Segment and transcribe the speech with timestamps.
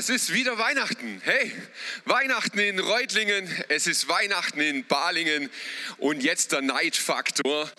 [0.00, 1.20] Es ist wieder Weihnachten.
[1.24, 1.52] Hey,
[2.06, 5.50] Weihnachten in Reutlingen, es ist Weihnachten in Balingen
[5.98, 7.70] und jetzt der Neidfaktor.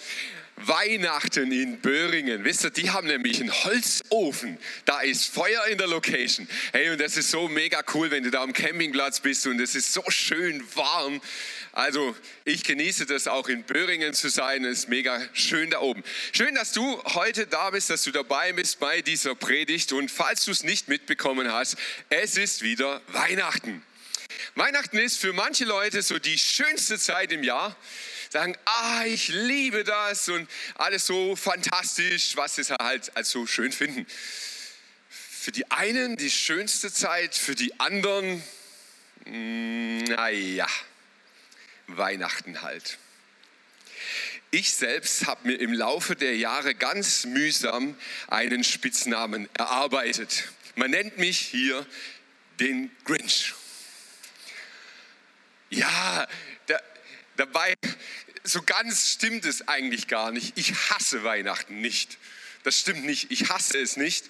[0.56, 2.44] Weihnachten in Böhringen.
[2.44, 4.60] Wisst ihr, die haben nämlich einen Holzofen.
[4.86, 6.48] Da ist Feuer in der Location.
[6.72, 9.74] Hey, und das ist so mega cool, wenn du da am Campingplatz bist und es
[9.74, 11.20] ist so schön warm.
[11.74, 14.66] Also, ich genieße das auch in Böhringen zu sein.
[14.66, 16.04] Es ist mega schön da oben.
[16.34, 19.94] Schön, dass du heute da bist, dass du dabei bist bei dieser Predigt.
[19.94, 21.78] Und falls du es nicht mitbekommen hast,
[22.10, 23.82] es ist wieder Weihnachten.
[24.56, 27.76] Weihnachten ist für manche Leute so die schönste Zeit im Jahr
[28.30, 33.72] sagen, ah, ich liebe das und alles so fantastisch, was sie halt als so schön
[33.72, 34.06] finden.
[35.10, 38.44] Für die einen die schönste Zeit, für die anderen,
[39.26, 40.68] mm, naja,
[41.98, 42.98] Weihnachten halt.
[44.54, 47.96] Ich selbst habe mir im Laufe der Jahre ganz mühsam
[48.28, 50.44] einen Spitznamen erarbeitet.
[50.76, 51.86] Man nennt mich hier
[52.60, 53.54] den Grinch.
[55.70, 56.28] Ja,
[56.68, 56.82] da,
[57.38, 57.76] dabei,
[58.44, 60.58] so ganz stimmt es eigentlich gar nicht.
[60.58, 62.18] Ich hasse Weihnachten nicht.
[62.64, 63.32] Das stimmt nicht.
[63.32, 64.26] Ich hasse es nicht.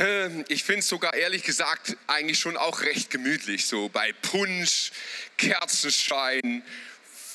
[0.00, 3.66] Ähm, Ich finde es sogar ehrlich gesagt eigentlich schon auch recht gemütlich.
[3.66, 4.92] So bei Punsch,
[5.36, 6.62] Kerzenschein,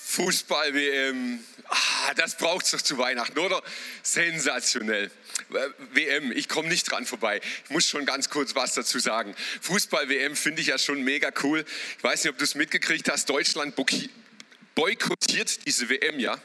[0.07, 1.43] Fußball-WM.
[1.67, 3.61] Ah, das braucht es doch zu Weihnachten, oder?
[4.01, 5.11] Sensationell.
[5.93, 7.39] WM, ich komme nicht dran vorbei.
[7.65, 9.35] Ich muss schon ganz kurz was dazu sagen.
[9.61, 11.63] Fußball-WM finde ich ja schon mega cool.
[11.97, 13.29] Ich weiß nicht, ob du es mitgekriegt hast.
[13.29, 13.75] Deutschland
[14.73, 16.39] boykottiert diese WM ja.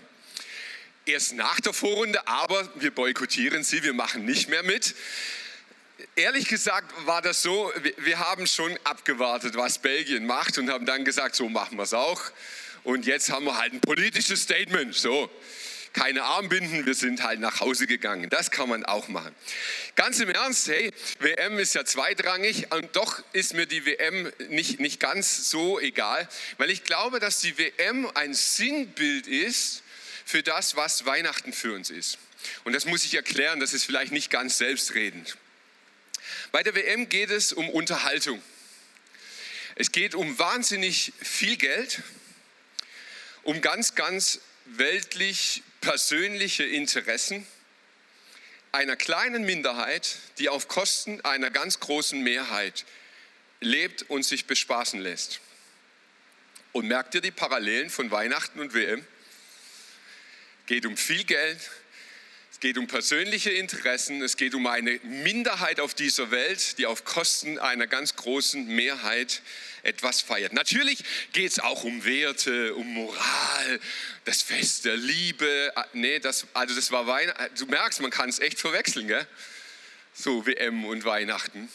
[1.06, 4.94] Erst nach der Vorrunde, aber wir boykottieren sie, wir machen nicht mehr mit.
[6.16, 11.05] Ehrlich gesagt war das so, wir, haben schon abgewartet, was Belgien macht und haben dann
[11.05, 12.22] gesagt, so machen wir es auch.
[12.84, 15.31] Und jetzt haben wir halt ein politisches Statement, so.
[15.93, 18.31] Keine Armbinden, wir sind halt nach Hause gegangen.
[18.31, 19.34] Das kann man auch machen.
[19.97, 24.78] Ganz im Ernst, hey, WM ist ja zweitrangig und doch ist mir die WM nicht,
[24.78, 26.28] nicht ganz so egal,
[26.59, 29.82] weil ich glaube, dass die WM ein Sinnbild ist
[30.25, 32.19] für das, was Weihnachten für uns ist.
[32.62, 35.37] Und das muss ich erklären, das ist vielleicht nicht ganz selbstredend.
[36.53, 38.43] Bei der WM geht es um Unterhaltung.
[39.77, 42.03] Es geht um wahnsinnig viel Geld,
[43.43, 47.47] um ganz, ganz weltlich persönliche Interessen
[48.72, 52.84] einer kleinen Minderheit, die auf Kosten einer ganz großen Mehrheit
[53.61, 55.41] lebt und sich bespaßen lässt.
[56.72, 59.05] Und merkt ihr die Parallelen von Weihnachten und WM?
[60.67, 61.59] Geht um viel Geld,
[62.60, 67.59] geht um persönliche Interessen, es geht um eine Minderheit auf dieser Welt, die auf Kosten
[67.59, 69.41] einer ganz großen Mehrheit
[69.82, 70.53] etwas feiert.
[70.53, 73.81] Natürlich geht es auch um Werte, um Moral,
[74.26, 75.72] das Fest der Liebe.
[75.75, 77.56] Ah, Nee, das, also das war Weihnachten.
[77.56, 79.26] Du merkst, man kann es echt verwechseln, gell?
[80.12, 81.70] So WM und Weihnachten.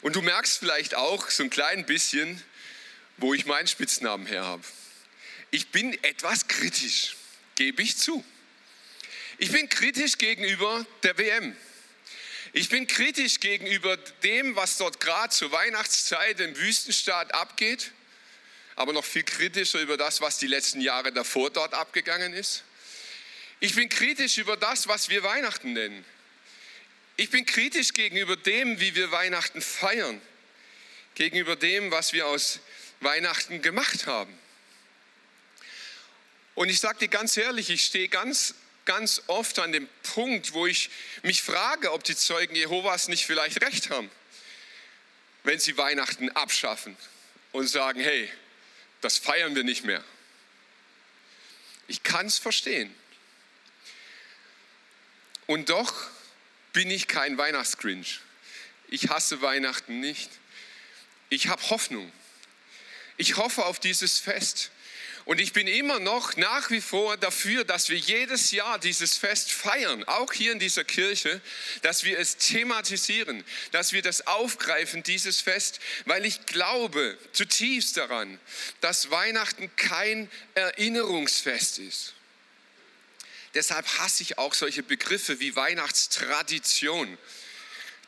[0.00, 2.42] Und du merkst vielleicht auch so ein klein bisschen,
[3.18, 4.64] wo ich meinen Spitznamen her habe.
[5.50, 7.16] Ich bin etwas kritisch,
[7.56, 8.24] gebe ich zu.
[9.38, 11.56] Ich bin kritisch gegenüber der WM.
[12.52, 17.90] Ich bin kritisch gegenüber dem, was dort gerade zur Weihnachtszeit im Wüstenstaat abgeht,
[18.76, 22.62] aber noch viel kritischer über das, was die letzten Jahre davor dort abgegangen ist.
[23.58, 26.04] Ich bin kritisch über das, was wir Weihnachten nennen.
[27.16, 30.20] Ich bin kritisch gegenüber dem, wie wir Weihnachten feiern,
[31.16, 32.60] gegenüber dem, was wir aus
[33.00, 34.36] Weihnachten gemacht haben.
[36.54, 38.54] Und ich sage dir ganz ehrlich, ich stehe ganz,
[38.84, 40.90] ganz oft an dem Punkt, wo ich
[41.22, 44.10] mich frage, ob die Zeugen Jehovas nicht vielleicht recht haben,
[45.42, 46.96] wenn sie Weihnachten abschaffen
[47.52, 48.30] und sagen, hey,
[49.00, 50.02] das feiern wir nicht mehr.
[51.86, 52.94] Ich kann es verstehen.
[55.46, 55.92] Und doch
[56.72, 58.20] bin ich kein Weihnachtsgrinch.
[58.88, 60.30] Ich hasse Weihnachten nicht.
[61.28, 62.10] Ich habe Hoffnung.
[63.16, 64.70] Ich hoffe auf dieses Fest.
[65.24, 69.52] Und ich bin immer noch nach wie vor dafür, dass wir jedes Jahr dieses Fest
[69.52, 71.40] feiern, auch hier in dieser Kirche,
[71.80, 73.42] dass wir es thematisieren,
[73.72, 78.38] dass wir das aufgreifen, dieses Fest, weil ich glaube zutiefst daran,
[78.82, 82.12] dass Weihnachten kein Erinnerungsfest ist.
[83.54, 87.16] Deshalb hasse ich auch solche Begriffe wie Weihnachtstradition.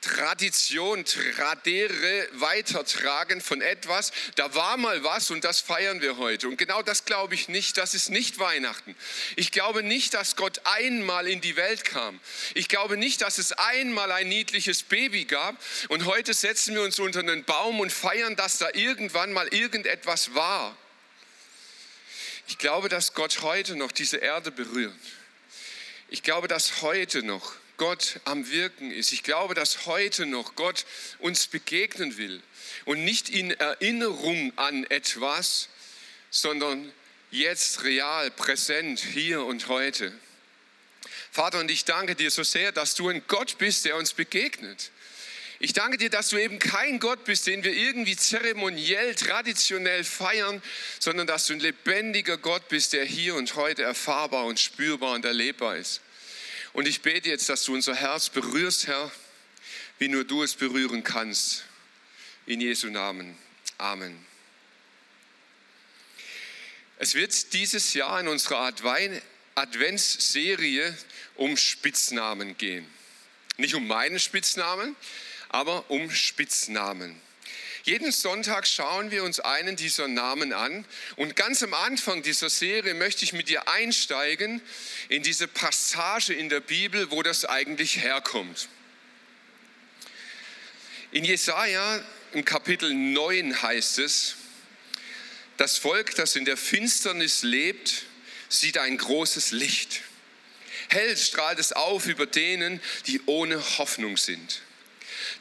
[0.06, 4.12] Tradition, tradere, weitertragen von etwas.
[4.36, 6.46] Da war mal was und das feiern wir heute.
[6.46, 7.76] Und genau das glaube ich nicht.
[7.76, 8.94] Das ist nicht Weihnachten.
[9.34, 12.20] Ich glaube nicht, dass Gott einmal in die Welt kam.
[12.54, 15.56] Ich glaube nicht, dass es einmal ein niedliches Baby gab
[15.88, 20.34] und heute setzen wir uns unter einen Baum und feiern, dass da irgendwann mal irgendetwas
[20.34, 20.76] war.
[22.46, 24.94] Ich glaube, dass Gott heute noch diese Erde berührt.
[26.08, 29.12] Ich glaube, dass heute noch Gott am Wirken ist.
[29.12, 30.86] Ich glaube, dass heute noch Gott
[31.18, 32.42] uns begegnen will
[32.84, 35.68] und nicht in Erinnerung an etwas,
[36.30, 36.92] sondern
[37.30, 40.12] jetzt real, präsent, hier und heute.
[41.30, 44.90] Vater, und ich danke dir so sehr, dass du ein Gott bist, der uns begegnet.
[45.58, 50.62] Ich danke dir, dass du eben kein Gott bist, den wir irgendwie zeremoniell, traditionell feiern,
[50.98, 55.24] sondern dass du ein lebendiger Gott bist, der hier und heute erfahrbar und spürbar und
[55.24, 56.02] erlebbar ist.
[56.76, 59.10] Und ich bete jetzt, dass du unser Herz berührst, Herr,
[59.98, 61.64] wie nur du es berühren kannst.
[62.44, 63.38] In Jesu Namen.
[63.78, 64.26] Amen.
[66.98, 68.70] Es wird dieses Jahr in unserer
[69.54, 70.94] Adventsserie
[71.36, 72.86] um Spitznamen gehen.
[73.56, 74.96] Nicht um meinen Spitznamen,
[75.48, 77.18] aber um Spitznamen.
[77.86, 80.84] Jeden Sonntag schauen wir uns einen dieser Namen an
[81.14, 84.60] und ganz am Anfang dieser Serie möchte ich mit dir einsteigen
[85.08, 88.68] in diese Passage in der Bibel, wo das eigentlich herkommt.
[91.12, 94.34] In Jesaja im Kapitel 9 heißt es,
[95.56, 98.02] das Volk, das in der Finsternis lebt,
[98.48, 100.00] sieht ein großes Licht.
[100.88, 104.62] Hell strahlt es auf über denen, die ohne Hoffnung sind.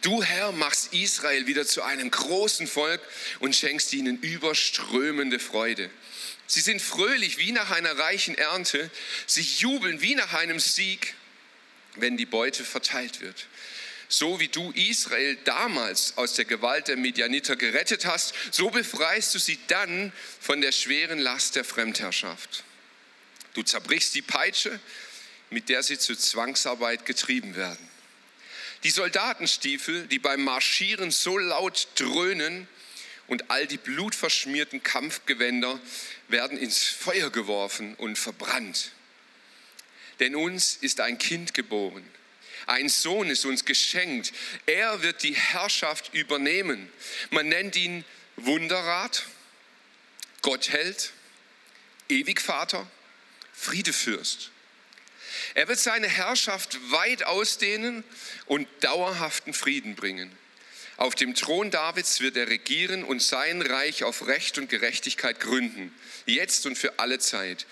[0.06, 3.02] Du Herr machst Israel wieder zu einem großen Volk
[3.40, 5.90] und schenkst ihnen überströmende Freude.
[6.46, 8.92] Sie sind fröhlich wie nach einer reichen Ernte,
[9.26, 11.16] sie jubeln wie nach einem Sieg,
[11.96, 13.48] wenn die Beute verteilt wird.
[14.08, 19.40] So wie du Israel damals aus der Gewalt der Midianiter gerettet hast, so befreist du
[19.40, 22.64] sie dann von der schweren Last der Fremdherrschaft.
[23.56, 24.80] Du zerbrichst die Peitsche,
[25.50, 27.95] mit der sie zur Zwangsarbeit getrieben werden.
[28.86, 32.68] Die Soldatenstiefel, die beim Marschieren so laut dröhnen
[33.26, 35.80] und all die blutverschmierten Kampfgewänder
[36.28, 38.92] werden ins Feuer geworfen und verbrannt.
[40.20, 42.08] Denn uns ist ein Kind geboren.
[42.68, 44.34] Ein Sohn ist uns geschenkt.
[44.68, 46.88] Er wird die Herrschaft übernehmen.
[47.32, 48.06] Man nennt ihn
[48.36, 49.26] Wunderrat,
[50.44, 51.12] Gottheld,
[52.08, 52.86] Ewigvater,
[53.52, 54.52] Friedefürst.
[55.56, 58.04] Er wird seine Herrschaft weit ausdehnen
[58.46, 60.30] und dauerhaften Frieden bringen.
[60.98, 65.94] Auf dem Thron Davids wird er regieren und sein Reich auf Recht und Gerechtigkeit gründen,
[66.26, 67.66] jetzt und für alle Zeit.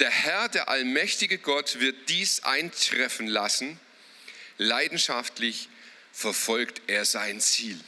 [0.00, 3.78] Der Herr, der allmächtige Gott, wird dies eintreffen lassen.
[4.58, 5.68] Leidenschaftlich
[6.12, 7.78] verfolgt er sein Ziel.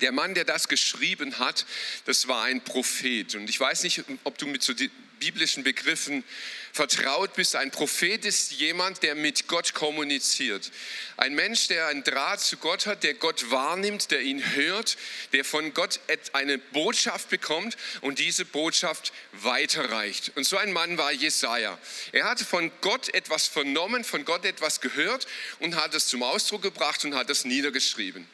[0.00, 1.66] Der Mann, der das geschrieben hat,
[2.04, 3.34] das war ein Prophet.
[3.34, 4.74] Und ich weiß nicht, ob du mit so
[5.18, 6.24] biblischen Begriffen
[6.72, 7.56] vertraut bist.
[7.56, 10.70] Ein Prophet ist jemand, der mit Gott kommuniziert.
[11.16, 14.96] Ein Mensch, der einen Draht zu Gott hat, der Gott wahrnimmt, der ihn hört,
[15.32, 16.00] der von Gott
[16.32, 20.32] eine Botschaft bekommt und diese Botschaft weiterreicht.
[20.36, 21.78] Und so ein Mann war Jesaja.
[22.12, 25.26] Er hatte von Gott etwas vernommen, von Gott etwas gehört
[25.58, 28.28] und hat es zum Ausdruck gebracht und hat es niedergeschrieben.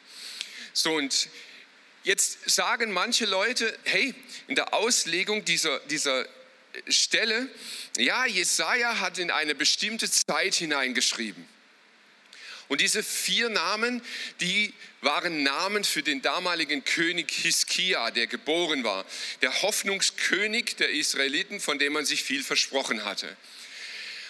[0.73, 1.29] So und
[2.05, 4.13] Jetzt sagen manche Leute, hey,
[4.47, 6.27] in der Auslegung dieser, dieser
[6.87, 7.49] Stelle,
[7.97, 11.47] ja, Jesaja hat in eine bestimmte Zeit hineingeschrieben.
[12.67, 14.01] Und diese vier Namen,
[14.41, 19.05] die waren Namen für den damaligen König Hiskia, der geboren war.
[19.41, 23.37] Der Hoffnungskönig der Israeliten, von dem man sich viel versprochen hatte.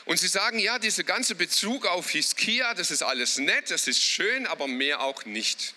[0.04, 4.04] Und sie sagen, ja, dieser ganze Bezug auf Hiskia, das ist alles nett, das ist
[4.04, 5.75] schön, aber mehr auch nicht.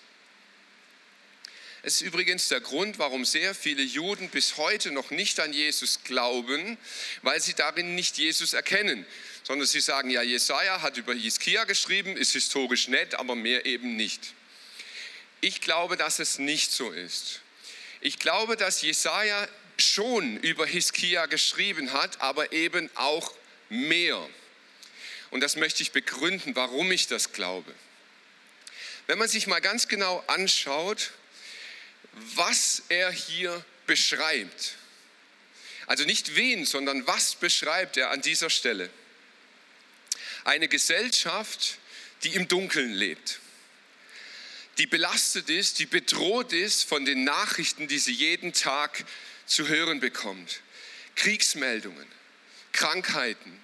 [1.81, 6.03] Es ist übrigens der Grund, warum sehr viele Juden bis heute noch nicht an Jesus
[6.03, 6.77] glauben,
[7.21, 9.05] weil sie darin nicht Jesus erkennen,
[9.43, 13.95] sondern sie sagen, ja, Jesaja hat über Hiskia geschrieben, ist historisch nett, aber mehr eben
[13.95, 14.33] nicht.
[15.39, 17.39] Ich glaube, dass es nicht so ist.
[18.01, 23.33] Ich glaube, dass Jesaja schon über Hiskia geschrieben hat, aber eben auch
[23.69, 24.27] mehr.
[25.31, 27.73] Und das möchte ich begründen, warum ich das glaube.
[29.07, 31.11] Wenn man sich mal ganz genau anschaut,
[32.35, 34.75] was er hier beschreibt.
[35.87, 38.89] Also nicht wen, sondern was beschreibt er an dieser Stelle.
[40.43, 41.79] Eine Gesellschaft,
[42.23, 43.39] die im Dunkeln lebt,
[44.77, 49.03] die belastet ist, die bedroht ist von den Nachrichten, die sie jeden Tag
[49.45, 50.61] zu hören bekommt.
[51.15, 52.07] Kriegsmeldungen,
[52.71, 53.59] Krankheiten,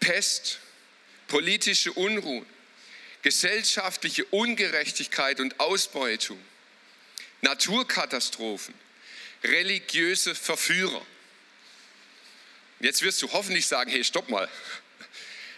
[0.00, 0.60] Pest,
[1.28, 2.46] politische Unruhen,
[3.22, 6.38] gesellschaftliche Ungerechtigkeit und Ausbeutung,
[7.44, 8.74] Naturkatastrophen,
[9.44, 11.04] religiöse Verführer.
[12.80, 14.48] Jetzt wirst du hoffentlich sagen, hey, stopp mal.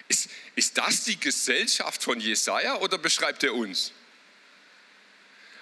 [0.08, 3.92] Ist, ist das die Gesellschaft von Jesaja oder beschreibt er uns?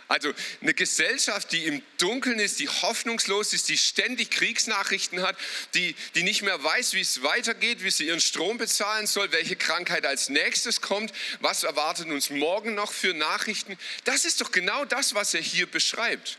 [0.07, 5.37] Also eine Gesellschaft, die im Dunkeln ist, die hoffnungslos ist, die ständig Kriegsnachrichten hat,
[5.73, 9.57] die, die nicht mehr weiß, wie es weitergeht, wie sie ihren Strom bezahlen soll, welche
[9.57, 13.79] Krankheit als nächstes kommt, was erwartet uns morgen noch für Nachrichten.
[14.05, 16.39] Das ist doch genau das, was er hier beschreibt.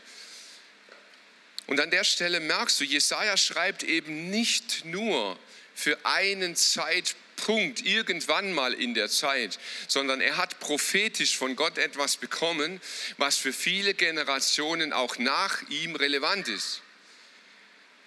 [1.66, 5.36] Und an der Stelle merkst du, Jesaja schreibt eben nicht nur
[5.74, 11.78] für einen Zeitpunkt, Punkt irgendwann mal in der Zeit, sondern er hat prophetisch von Gott
[11.78, 12.80] etwas bekommen,
[13.18, 16.82] was für viele Generationen auch nach ihm relevant ist.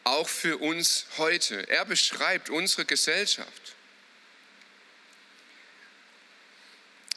[0.04, 1.70] Auch für uns heute.
[1.70, 3.76] Er beschreibt unsere Gesellschaft.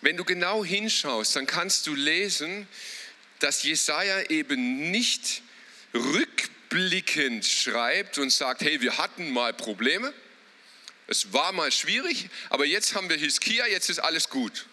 [0.02, 2.66] Wenn du genau hinschaust, dann kannst du lesen,
[3.38, 5.42] dass Jesaja eben nicht
[5.94, 10.12] rückblickend schreibt und sagt, hey, wir hatten mal Probleme,
[11.12, 14.66] es war mal schwierig, aber jetzt haben wir Hiskia, jetzt ist alles gut.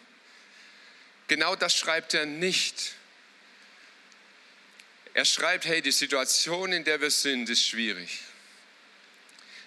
[1.27, 2.93] Genau das schreibt er nicht.
[5.13, 8.19] Er schreibt, hey, die Situation, in der wir sind, ist schwierig.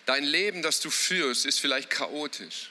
[0.07, 2.71] Dein Leben, das du führst, ist vielleicht chaotisch.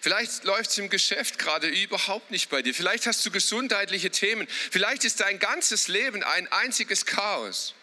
[0.00, 2.74] Vielleicht läuft es im Geschäft gerade überhaupt nicht bei dir.
[2.74, 4.46] Vielleicht hast du gesundheitliche Themen.
[4.48, 7.74] Vielleicht ist dein ganzes Leben ein einziges Chaos.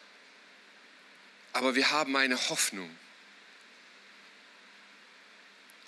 [1.52, 2.90] Aber wir haben eine Hoffnung.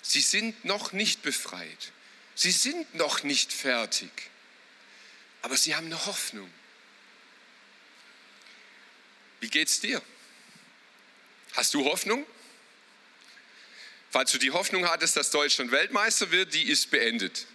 [0.08, 1.92] Sie sind noch nicht befreit.
[2.36, 4.10] Sie sind noch nicht fertig.
[5.42, 6.48] Aber sie haben eine Hoffnung.
[9.40, 10.00] Wie geht's dir?
[11.54, 12.24] Hast du Hoffnung?
[14.10, 17.46] Falls du die Hoffnung hattest, dass Deutschland Weltmeister wird, die ist beendet.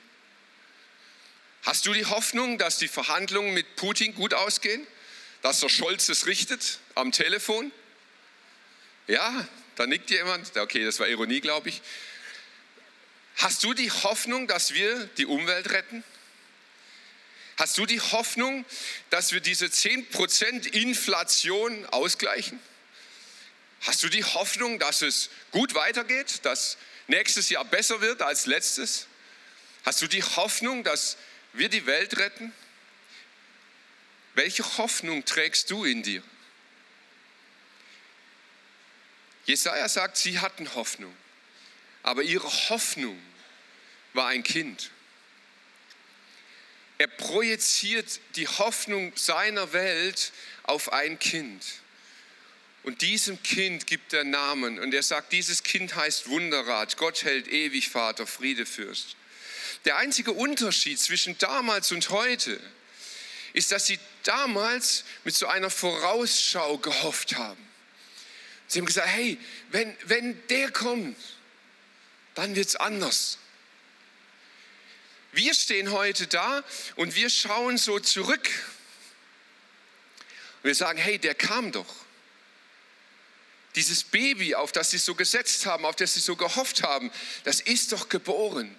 [1.63, 4.86] Hast du die Hoffnung, dass die Verhandlungen mit Putin gut ausgehen?
[5.41, 7.72] Dass der Scholz es richtet am Telefon?
[9.08, 10.55] Ja, da nickt jemand.
[10.58, 11.81] Okay, das war Ironie, glaube ich.
[13.38, 16.04] Hast du die Hoffnung, dass wir die Umwelt retten?
[17.58, 18.66] Hast du die Hoffnung,
[19.10, 22.60] dass wir diese 10% Inflation ausgleichen?
[23.82, 29.08] Hast du die Hoffnung, dass es gut weitergeht, dass nächstes Jahr besser wird als letztes?
[29.86, 31.18] Hast du die Hoffnung, dass
[31.54, 32.54] wir die Welt retten?
[34.34, 36.24] Welche Hoffnung trägst du in dir?
[39.46, 41.16] Jesaja sagt, sie hatten Hoffnung,
[42.03, 43.20] aber ihre Hoffnung
[44.13, 44.91] war ein Kind.
[46.98, 50.31] Er projiziert die Hoffnung seiner Welt
[50.63, 51.63] auf ein Kind.
[52.84, 54.79] Und diesem Kind gibt er Namen.
[54.79, 59.15] Und er sagt, dieses Kind heißt Wunderrat, Gott hält ewig Vater, Friedefürst.
[59.86, 62.60] Der einzige Unterschied zwischen damals und heute
[63.53, 67.67] ist, dass sie damals mit so einer Vorausschau gehofft haben.
[68.67, 69.38] Sie haben gesagt, hey,
[69.72, 71.17] wenn, wenn der kommt,
[72.36, 73.38] dann wird es anders.
[75.34, 76.64] Wir stehen heute da
[76.96, 78.50] und wir schauen so zurück.
[80.58, 81.96] Und wir sagen, hey, der kam doch.
[83.76, 87.10] Dieses Baby, auf das sie so gesetzt haben, auf das sie so gehofft haben,
[87.46, 88.76] das ist doch geboren.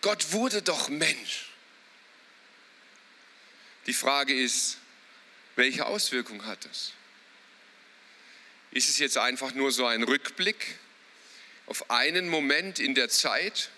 [0.00, 1.46] Gott wurde doch Mensch.
[3.86, 4.78] Die Frage ist,
[5.56, 6.92] welche Auswirkung hat es?
[8.70, 10.78] Ist es jetzt einfach nur so ein Rückblick
[11.68, 13.70] auf einen Moment in der Zeit?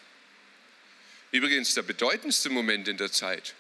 [1.33, 3.55] Übrigens der bedeutendste Moment in der Zeit.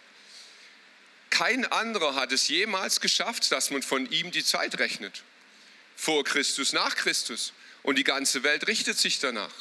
[1.30, 5.22] Kein anderer hat es jemals geschafft, dass man von ihm die Zeit rechnet.
[5.96, 7.52] Vor Christus, nach Christus.
[7.82, 9.54] Und die ganze Welt richtet sich danach.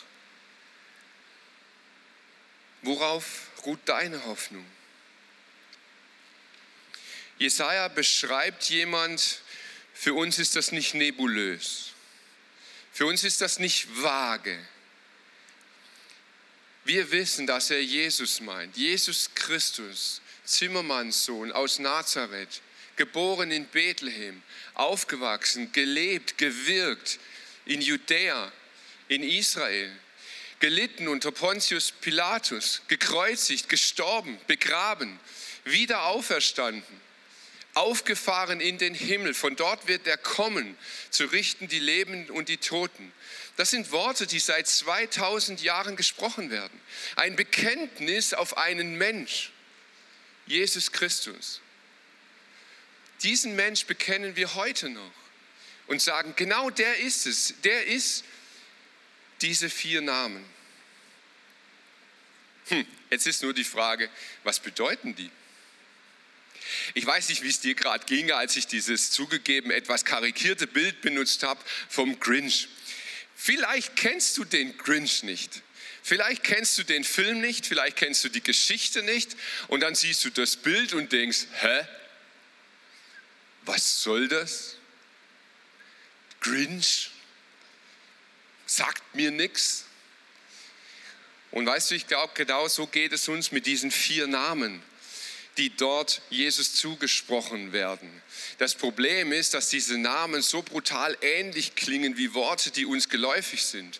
[2.81, 4.65] Worauf ruht deine Hoffnung?
[7.37, 9.41] Jesaja beschreibt jemand,
[9.93, 11.88] für uns ist das nicht nebulös.
[12.99, 14.59] Für uns ist das nicht vage.
[16.83, 18.75] Wir wissen, dass er Jesus meint.
[18.75, 22.61] Jesus Christus, Zimmermannssohn aus Nazareth,
[22.97, 27.19] geboren in Bethlehem, aufgewachsen, gelebt, gewirkt
[27.63, 28.51] in Judäa,
[29.07, 29.97] in Israel,
[30.59, 35.17] gelitten unter Pontius Pilatus, gekreuzigt, gestorben, begraben,
[35.63, 37.01] wieder auferstanden,
[37.79, 39.33] aufgefahren in den Himmel.
[39.33, 40.77] Von dort wird er kommen,
[41.09, 43.11] zu richten die Lebenden und die Toten.
[43.55, 46.79] Das sind Worte, die seit 2000 Jahren gesprochen werden.
[47.15, 49.51] Ein Bekenntnis auf einen Mensch,
[50.45, 51.61] Jesus Christus.
[53.23, 55.13] Diesen Mensch bekennen wir heute noch
[55.87, 57.53] und sagen, genau der ist es.
[57.63, 58.23] Der ist
[59.41, 60.45] diese vier Namen.
[62.67, 64.09] Hm, jetzt ist nur die Frage,
[64.43, 65.31] was bedeuten die?
[66.93, 71.01] Ich weiß nicht, wie es dir gerade ging, als ich dieses zugegeben etwas karikierte Bild
[71.01, 71.59] benutzt habe
[71.89, 72.67] vom Grinch.
[73.35, 75.61] Vielleicht kennst du den Grinch nicht.
[76.03, 79.35] Vielleicht kennst du den Film nicht, vielleicht kennst du die Geschichte nicht
[79.67, 81.85] und dann siehst du das Bild und denkst, hä?
[83.63, 84.75] Was soll das?
[86.41, 87.11] Grinch?
[88.65, 89.85] Sagt mir nichts.
[91.51, 94.81] Und weißt du, ich glaube, genau so geht es uns mit diesen vier Namen,
[95.59, 98.09] die dort Jesus zugesprochen werden.
[98.59, 103.65] Das Problem ist, dass diese Namen so brutal ähnlich klingen wie Worte, die uns geläufig
[103.65, 103.99] sind.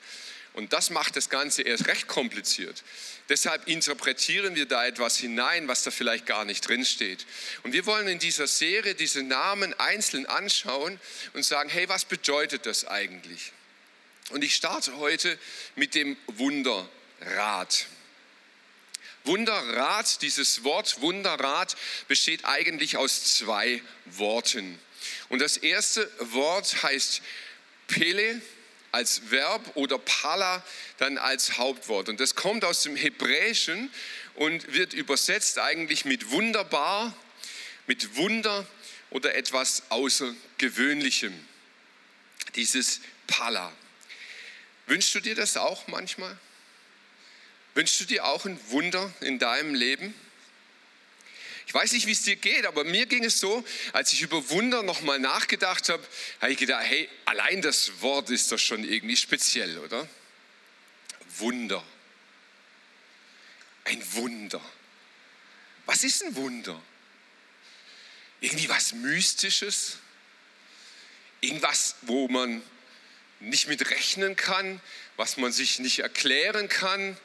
[0.53, 2.83] Und das macht das Ganze erst recht kompliziert.
[3.27, 7.25] Deshalb interpretieren wir da etwas hinein, was da vielleicht gar nicht drinsteht.
[7.63, 10.99] Und wir wollen in dieser Serie diese Namen einzeln anschauen
[11.33, 13.51] und sagen, hey, was bedeutet das eigentlich?
[14.31, 15.37] Und ich starte heute
[15.75, 17.85] mit dem Wunderrat.
[19.25, 21.75] Wunderrat, dieses Wort Wunderrat
[22.07, 24.79] besteht eigentlich aus zwei Worten.
[25.29, 27.21] Und das erste Wort heißt
[27.87, 28.41] Pele
[28.91, 30.63] als Verb oder Pala
[30.97, 32.09] dann als Hauptwort.
[32.09, 33.91] Und das kommt aus dem Hebräischen
[34.35, 37.13] und wird übersetzt eigentlich mit wunderbar,
[37.87, 38.65] mit Wunder
[39.09, 41.33] oder etwas Außergewöhnlichem.
[42.55, 43.71] Dieses Pala.
[44.87, 46.37] Wünschst du dir das auch manchmal?
[47.75, 50.13] Wünschst du dir auch ein Wunder in deinem Leben?
[51.69, 54.49] Ich weiß nicht, wie es dir geht, aber mir ging es so, als ich über
[54.49, 56.03] Wunder nochmal nachgedacht habe,
[56.41, 60.09] habe ich gedacht, hey, allein das Wort ist doch schon irgendwie speziell, oder?
[61.37, 61.83] Wunder.
[63.83, 64.61] Ein Wunder.
[65.85, 66.81] Was ist ein Wunder?
[68.41, 69.99] Irgendwie was Mystisches?
[71.41, 72.63] Irgendwas, wo man
[73.39, 74.81] nicht mit rechnen kann,
[75.17, 77.15] was man sich nicht erklären kann?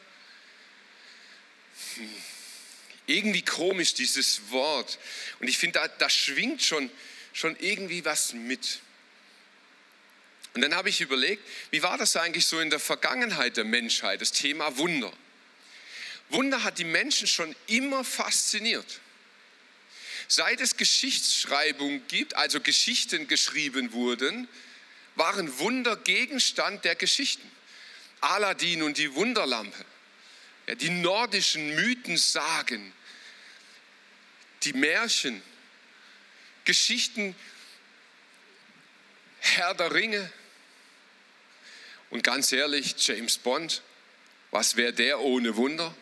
[3.06, 4.98] Irgendwie komisch, dieses Wort.
[5.40, 6.90] Und ich finde, da, da schwingt schon,
[7.32, 8.80] schon irgendwie was mit.
[10.54, 14.20] Und dann habe ich überlegt, wie war das eigentlich so in der Vergangenheit der Menschheit,
[14.20, 15.12] das Thema Wunder.
[16.30, 19.00] Wunder hat die Menschen schon immer fasziniert.
[20.28, 24.48] Seit es Geschichtsschreibung gibt, also Geschichten geschrieben wurden,
[25.16, 27.50] waren Wunder Gegenstand der Geschichten.
[28.20, 29.84] Aladdin und die Wunderlampe.
[30.66, 32.92] Ja, die nordischen Mythen sagen,
[34.62, 35.42] die Märchen,
[36.64, 37.35] Geschichten,
[39.40, 40.33] Herr der Ringe
[42.11, 43.83] und ganz ehrlich, James Bond,
[44.50, 45.94] was wäre der ohne Wunder?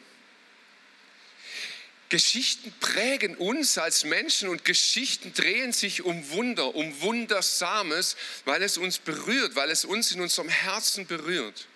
[2.12, 8.76] Geschichten prägen uns als Menschen und Geschichten drehen sich um Wunder, um Wundersames, weil es
[8.76, 11.66] uns berührt, weil es uns in unserem Herzen berührt.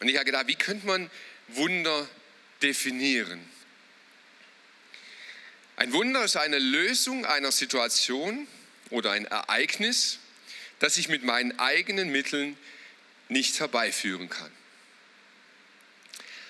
[0.00, 1.10] Und ich habe gedacht, wie könnte man
[1.48, 2.08] Wunder
[2.62, 3.40] definieren.
[5.76, 8.46] Ein Wunder ist eine Lösung einer Situation
[8.90, 10.18] oder ein Ereignis,
[10.78, 12.56] das ich mit meinen eigenen Mitteln
[13.28, 14.50] nicht herbeiführen kann.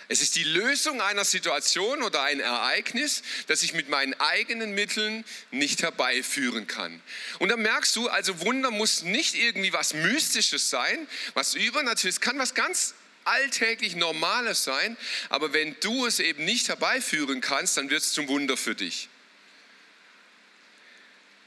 [0.09, 5.25] Es ist die Lösung einer Situation oder ein Ereignis, das ich mit meinen eigenen Mitteln
[5.51, 7.01] nicht herbeiführen kann.
[7.39, 12.21] Und da merkst du, also Wunder muss nicht irgendwie was Mystisches sein, was übernatürlich, es
[12.21, 14.97] kann was ganz alltäglich Normales sein,
[15.29, 19.09] aber wenn du es eben nicht herbeiführen kannst, dann wird es zum Wunder für dich.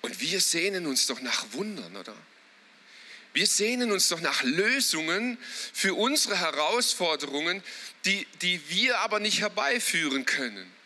[0.01, 2.15] Und wir sehnen uns doch nach Wundern, oder?
[3.33, 5.37] Wir sehnen uns doch nach Lösungen
[5.73, 7.61] für unsere Herausforderungen,
[8.05, 10.76] die, die wir aber nicht herbeiführen können.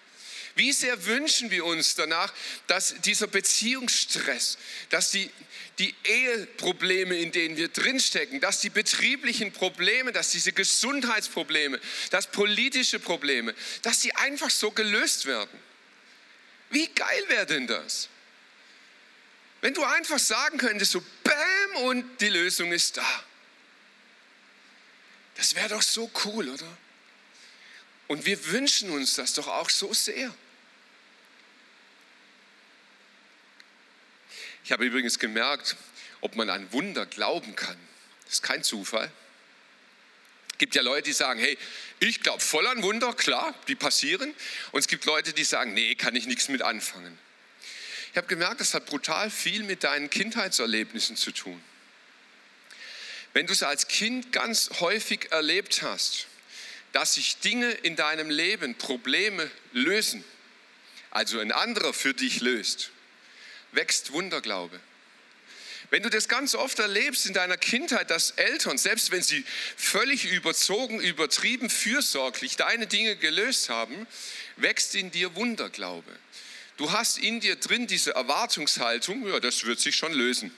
[0.55, 2.33] Wie sehr wünschen wir uns danach,
[2.67, 4.57] dass dieser Beziehungsstress,
[4.89, 5.29] dass die,
[5.79, 12.99] die Eheprobleme, in denen wir drinstecken, dass die betrieblichen Probleme, dass diese Gesundheitsprobleme, dass politische
[12.99, 15.59] Probleme, dass sie einfach so gelöst werden.
[16.69, 18.09] Wie geil wäre denn das?
[19.61, 23.23] Wenn du einfach sagen könntest, so Bäm und die Lösung ist da.
[25.35, 26.77] Das wäre doch so cool, oder?
[28.07, 30.33] Und wir wünschen uns das doch auch so sehr.
[34.63, 35.75] Ich habe übrigens gemerkt,
[36.21, 37.77] ob man an Wunder glauben kann.
[38.25, 39.11] Das ist kein Zufall.
[40.51, 41.57] Es gibt ja Leute, die sagen, hey,
[41.99, 44.33] ich glaube voll an Wunder, klar, die passieren.
[44.71, 47.17] Und es gibt Leute, die sagen, nee, kann ich nichts mit anfangen.
[48.11, 51.61] Ich habe gemerkt, das hat brutal viel mit deinen Kindheitserlebnissen zu tun.
[53.33, 56.27] Wenn du es als Kind ganz häufig erlebt hast,
[56.91, 60.25] dass sich Dinge in deinem Leben, Probleme lösen,
[61.09, 62.91] also ein anderer für dich löst,
[63.71, 64.79] wächst Wunderglaube.
[65.91, 69.43] Wenn du das ganz oft erlebst in deiner Kindheit, dass Eltern, selbst wenn sie
[69.75, 74.07] völlig überzogen, übertrieben, fürsorglich deine Dinge gelöst haben,
[74.55, 76.17] wächst in dir Wunderglaube.
[76.77, 80.55] Du hast in dir drin diese Erwartungshaltung, ja, das wird sich schon lösen.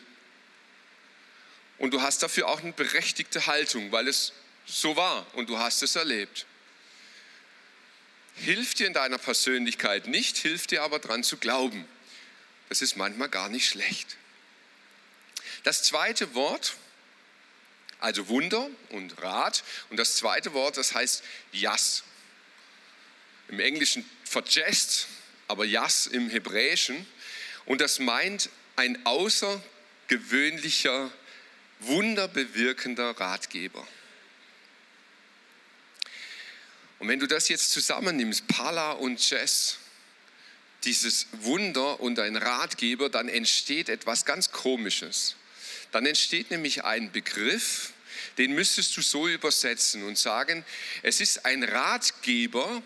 [1.80, 4.34] Und du hast dafür auch eine berechtigte Haltung, weil es
[4.66, 6.46] so war und du hast es erlebt.
[8.36, 11.86] Hilft dir in deiner Persönlichkeit nicht, hilft dir aber dran zu glauben.
[12.74, 14.18] Das ist manchmal gar nicht schlecht.
[15.62, 16.76] Das zweite Wort,
[18.00, 22.02] also Wunder und Rat, und das zweite Wort, das heißt Jas.
[23.48, 25.08] Im Englischen verjest,
[25.48, 27.06] aber Jas im Hebräischen.
[27.66, 31.12] Und das meint ein außergewöhnlicher,
[31.80, 33.88] wunderbewirkender Ratgeber.
[36.98, 39.78] Und wenn du das jetzt zusammennimmst, Pala und Jess,
[40.86, 45.36] dieses Wunder und ein Ratgeber, dann entsteht etwas ganz Komisches.
[45.92, 47.94] Dann entsteht nämlich ein Begriff,
[48.38, 50.66] den müsstest du so übersetzen und sagen,
[51.04, 52.82] es ist ein Ratgeber,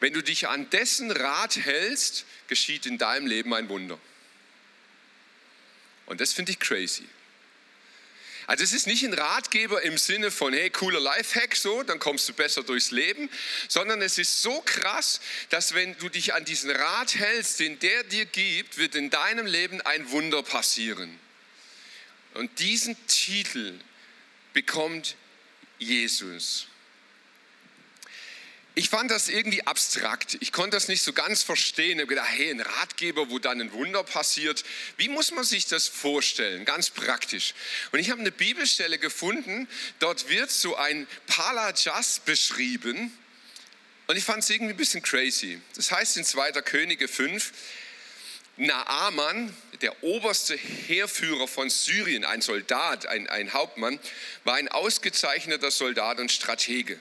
[0.00, 3.98] wenn du dich an dessen Rat hältst, geschieht in deinem Leben ein Wunder.
[6.06, 7.06] Und das finde ich crazy.
[8.46, 12.28] Also es ist nicht ein Ratgeber im Sinne von, hey, cooler Lifehack, so, dann kommst
[12.28, 13.30] du besser durchs Leben,
[13.68, 18.02] sondern es ist so krass, dass wenn du dich an diesen Rat hältst, den der
[18.04, 21.18] dir gibt, wird in deinem Leben ein Wunder passieren.
[22.34, 23.78] Und diesen Titel
[24.52, 25.16] bekommt
[25.78, 26.68] Jesus.
[28.74, 30.38] Ich fand das irgendwie abstrakt.
[30.40, 31.98] Ich konnte das nicht so ganz verstehen.
[31.98, 34.64] Ich habe gedacht, hey, ein Ratgeber, wo dann ein Wunder passiert.
[34.96, 36.64] Wie muss man sich das vorstellen?
[36.64, 37.52] Ganz praktisch.
[37.92, 43.12] Und ich habe eine Bibelstelle gefunden, dort wird so ein Palajas beschrieben.
[44.06, 45.60] Und ich fand es irgendwie ein bisschen crazy.
[45.76, 46.52] Das heißt in 2.
[46.62, 47.52] Könige 5,
[48.56, 53.98] Naaman, der oberste Heerführer von Syrien, ein Soldat, ein, ein Hauptmann,
[54.44, 56.98] war ein ausgezeichneter Soldat und Stratege.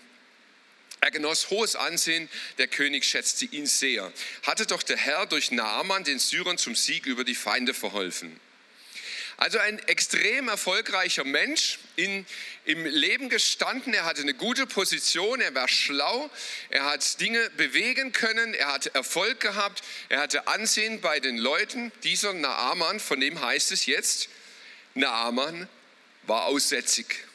[1.03, 4.13] Er genoss hohes Ansehen, der König schätzte ihn sehr.
[4.43, 8.39] Hatte doch der Herr durch Naaman den Syrern zum Sieg über die Feinde verholfen.
[9.37, 12.27] Also ein extrem erfolgreicher Mensch, in,
[12.65, 16.29] im Leben gestanden, er hatte eine gute Position, er war schlau,
[16.69, 21.91] er hat Dinge bewegen können, er hat Erfolg gehabt, er hatte Ansehen bei den Leuten.
[22.03, 24.29] Dieser Naaman, von dem heißt es jetzt,
[24.93, 25.67] Naaman
[26.27, 27.25] war aussätzig.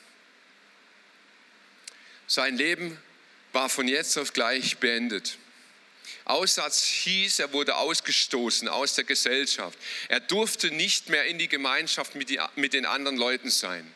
[2.28, 2.96] Sein Leben
[3.56, 5.38] war von jetzt auf gleich beendet.
[6.26, 9.78] Aussatz hieß, er wurde ausgestoßen aus der Gesellschaft.
[10.08, 13.90] Er durfte nicht mehr in die Gemeinschaft mit, die, mit den anderen Leuten sein.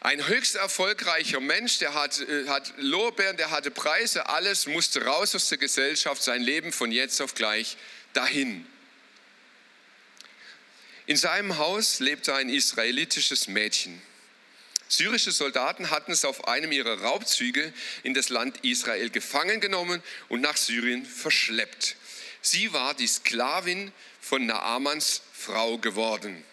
[0.00, 5.34] Ein höchst erfolgreicher Mensch, der hat, äh, hat Lorbeeren, der hatte Preise, alles musste raus
[5.34, 7.76] aus der Gesellschaft, sein Leben von jetzt auf gleich
[8.14, 8.66] dahin.
[11.04, 14.00] In seinem Haus lebte ein israelitisches Mädchen.
[14.92, 20.42] Syrische Soldaten hatten es auf einem ihrer Raubzüge in das Land Israel gefangen genommen und
[20.42, 21.96] nach Syrien verschleppt.
[22.42, 26.44] Sie war die Sklavin von Naamans Frau geworden.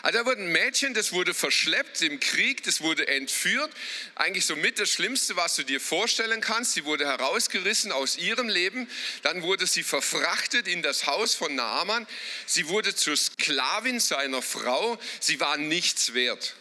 [0.00, 3.70] Also da wurde ein Mädchen, das wurde verschleppt im Krieg, das wurde entführt.
[4.14, 6.72] Eigentlich so mit das Schlimmste, was du dir vorstellen kannst.
[6.72, 8.88] Sie wurde herausgerissen aus ihrem Leben.
[9.22, 12.06] Dann wurde sie verfrachtet in das Haus von Naaman.
[12.46, 14.98] Sie wurde zur Sklavin seiner Frau.
[15.20, 16.54] Sie war nichts wert.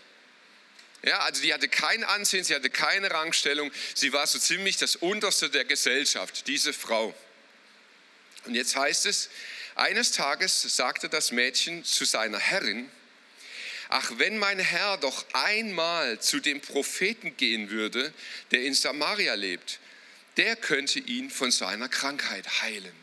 [1.05, 4.95] Ja, also die hatte kein Ansehen, sie hatte keine Rangstellung, sie war so ziemlich das
[4.95, 7.13] Unterste der Gesellschaft, diese Frau.
[8.45, 9.29] Und jetzt heißt es,
[9.75, 12.89] eines Tages sagte das Mädchen zu seiner Herrin,
[13.89, 18.11] ach wenn mein Herr doch einmal zu dem Propheten gehen würde,
[18.49, 19.79] der in Samaria lebt,
[20.37, 22.95] der könnte ihn von seiner Krankheit heilen.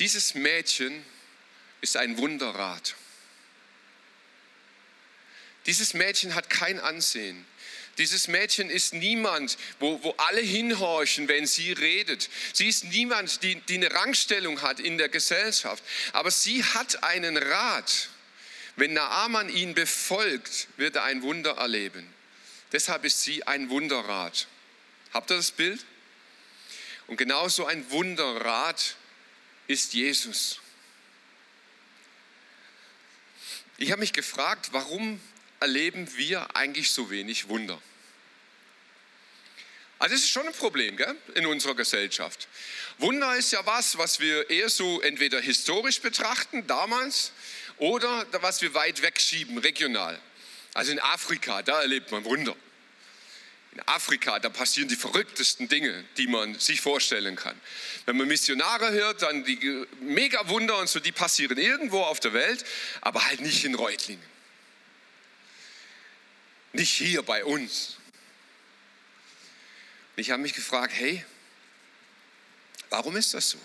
[0.00, 1.04] Dieses Mädchen
[1.82, 2.96] ist ein Wunderrat.
[5.66, 7.46] Dieses Mädchen hat kein Ansehen.
[7.98, 12.30] Dieses Mädchen ist niemand, wo, wo alle hinhorchen, wenn sie redet.
[12.54, 15.84] Sie ist niemand, die, die eine Rangstellung hat in der Gesellschaft.
[16.12, 18.08] Aber sie hat einen Rat.
[18.76, 22.12] Wenn Naaman ihn befolgt, wird er ein Wunder erleben.
[22.72, 24.48] Deshalb ist sie ein Wunderrat.
[25.12, 25.84] Habt ihr das Bild?
[27.06, 28.96] Und genauso ein Wunderrat
[29.66, 30.60] ist Jesus.
[33.76, 35.20] Ich habe mich gefragt, warum
[35.62, 37.80] erleben wir eigentlich so wenig Wunder?
[39.98, 42.48] Also das ist schon ein Problem gell, in unserer Gesellschaft.
[42.98, 47.30] Wunder ist ja was, was wir eher so entweder historisch betrachten, damals,
[47.78, 50.20] oder was wir weit wegschieben, regional.
[50.74, 52.56] Also in Afrika, da erlebt man Wunder.
[53.74, 57.58] In Afrika, da passieren die verrücktesten Dinge, die man sich vorstellen kann.
[58.04, 62.64] Wenn man Missionare hört, dann die Mega-Wunder und so, die passieren irgendwo auf der Welt,
[63.00, 64.31] aber halt nicht in Reutlingen.
[66.72, 67.96] Nicht hier bei uns.
[70.16, 71.24] Ich habe mich gefragt, hey,
[72.90, 73.58] warum ist das so?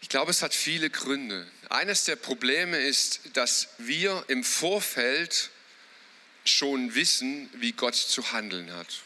[0.00, 1.50] Ich glaube, es hat viele Gründe.
[1.68, 5.50] Eines der Probleme ist, dass wir im Vorfeld
[6.44, 9.02] schon wissen, wie Gott zu handeln hat.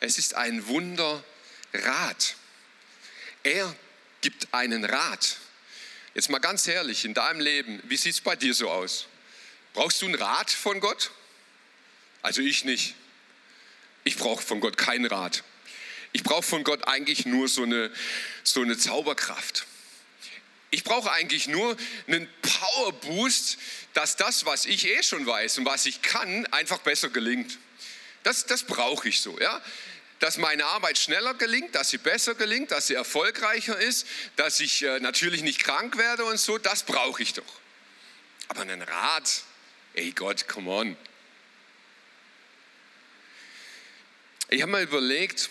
[0.00, 1.24] Es ist ein Wunderrat.
[3.42, 3.74] Er
[4.20, 5.38] gibt einen Rat.
[6.16, 9.06] Jetzt mal ganz ehrlich, in deinem Leben, wie sieht es bei dir so aus?
[9.74, 11.10] Brauchst du einen Rat von Gott?
[12.22, 12.94] Also ich nicht.
[14.04, 15.44] Ich brauche von Gott keinen Rat.
[16.12, 17.92] Ich brauche von Gott eigentlich nur so eine,
[18.44, 19.66] so eine Zauberkraft.
[20.70, 21.76] Ich brauche eigentlich nur
[22.06, 23.58] einen Power Boost,
[23.92, 27.58] dass das, was ich eh schon weiß und was ich kann, einfach besser gelingt.
[28.22, 29.38] Das, das brauche ich so.
[29.38, 29.62] Ja?
[30.18, 34.82] Dass meine Arbeit schneller gelingt, dass sie besser gelingt, dass sie erfolgreicher ist, dass ich
[34.82, 37.60] äh, natürlich nicht krank werde und so, das brauche ich doch.
[38.48, 39.42] Aber einen Rat,
[39.94, 40.96] ey Gott, come on.
[44.48, 45.50] Ich habe mal überlegt,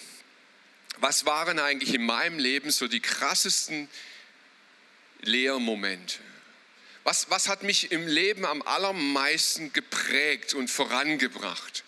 [0.97, 3.89] was waren eigentlich in meinem Leben so die krassesten
[5.21, 6.19] Lehrmomente?
[7.03, 11.83] Was, was hat mich im Leben am allermeisten geprägt und vorangebracht?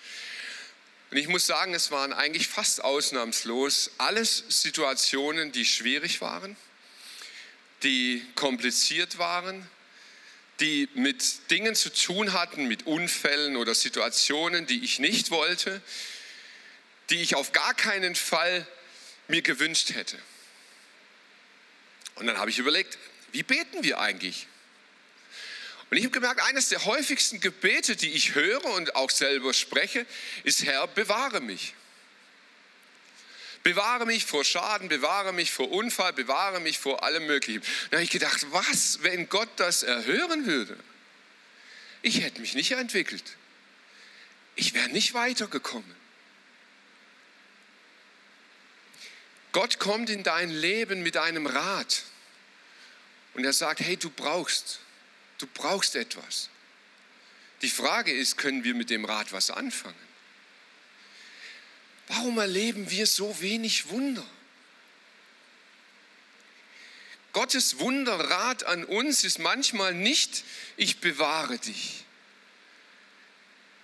[1.10, 6.58] Und ich muss sagen, es waren eigentlich fast ausnahmslos alles Situationen, die schwierig waren,
[7.84, 9.70] die kompliziert waren,
[10.60, 15.82] die mit Dingen zu tun hatten, mit Unfällen oder Situationen, die ich nicht wollte,
[17.10, 18.68] die ich auf gar keinen Fall
[19.28, 20.18] mir gewünscht hätte.
[22.16, 22.98] Und dann habe ich überlegt,
[23.32, 24.48] wie beten wir eigentlich?
[25.90, 30.06] Und ich habe gemerkt, eines der häufigsten Gebete, die ich höre und auch selber spreche,
[30.44, 31.74] ist, Herr, bewahre mich.
[33.64, 37.62] Bewahre mich vor Schaden, bewahre mich vor Unfall, bewahre mich vor allem Möglichen.
[37.90, 40.78] Da habe ich gedacht, was, wenn Gott das erhören würde?
[42.02, 43.24] Ich hätte mich nicht entwickelt.
[44.56, 45.96] Ich wäre nicht weitergekommen.
[49.52, 52.04] Gott kommt in dein Leben mit einem Rat
[53.34, 54.82] und er sagt, hey, du brauchst
[55.38, 56.50] Du brauchst etwas.
[57.62, 59.96] Die Frage ist, können wir mit dem Rat was anfangen?
[62.08, 64.26] Warum erleben wir so wenig Wunder?
[67.34, 70.44] Gottes Wunderrat an uns ist manchmal nicht,
[70.76, 72.06] ich bewahre dich.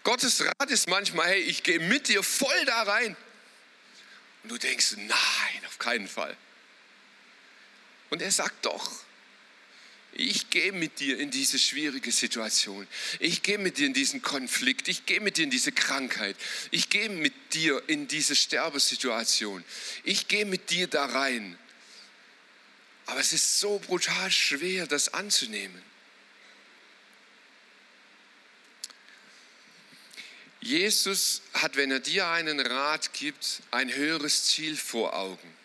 [0.03, 3.15] Gottes Rat ist manchmal, hey, ich gehe mit dir voll da rein.
[4.43, 6.35] Und du denkst, nein, auf keinen Fall.
[8.09, 8.91] Und er sagt doch,
[10.15, 12.87] ich gehe mit dir in diese schwierige Situation.
[13.19, 14.87] Ich gehe mit dir in diesen Konflikt.
[14.87, 16.35] Ich gehe mit dir in diese Krankheit.
[16.71, 19.63] Ich gehe mit dir in diese Sterbesituation.
[20.03, 21.57] Ich gehe mit dir da rein.
[23.05, 25.81] Aber es ist so brutal schwer, das anzunehmen.
[30.61, 35.62] Jesus hat, wenn er dir einen Rat gibt, ein höheres Ziel vor Augen.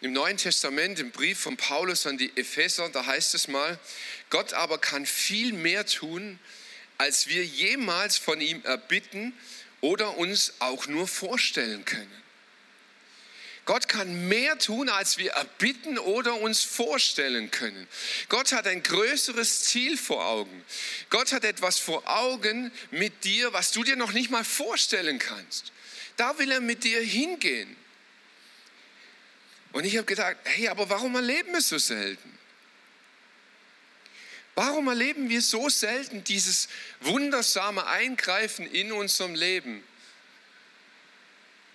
[0.00, 3.80] Im Neuen Testament, im Brief von Paulus an die Epheser, da heißt es mal,
[4.30, 6.38] Gott aber kann viel mehr tun,
[6.98, 9.32] als wir jemals von ihm erbitten
[9.80, 12.22] oder uns auch nur vorstellen können.
[13.64, 17.88] Gott kann mehr tun, als wir erbitten oder uns vorstellen können.
[18.28, 20.64] Gott hat ein größeres Ziel vor Augen.
[21.10, 25.72] Gott hat etwas vor Augen mit dir, was du dir noch nicht mal vorstellen kannst.
[26.16, 27.76] Da will er mit dir hingehen.
[29.72, 32.38] Und ich habe gedacht, hey, aber warum erleben wir so selten?
[34.54, 36.68] Warum erleben wir so selten dieses
[37.00, 39.84] wundersame Eingreifen in unserem Leben?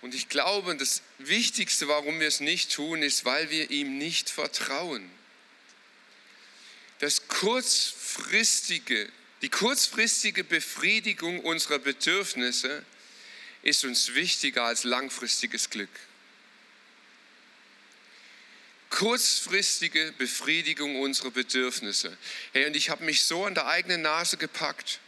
[0.02, 4.28] Und ich glaube, das Wichtigste, warum wir es nicht tun, ist, weil wir ihm nicht
[4.28, 5.08] vertrauen.
[6.98, 12.84] Das kurzfristige, die kurzfristige Befriedigung unserer Bedürfnisse
[13.62, 15.88] ist uns wichtiger als langfristiges Glück
[18.94, 22.16] kurzfristige Befriedigung unserer Bedürfnisse.
[22.52, 25.00] Hey, und ich habe mich so an der eigenen Nase gepackt.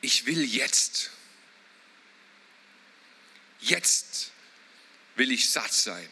[0.00, 1.10] Ich will jetzt.
[3.58, 4.30] Jetzt
[5.16, 6.08] will ich satt sein.